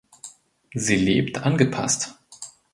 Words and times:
Sie 0.73 0.95
lebt 0.95 1.45
angepasst. 1.45 2.15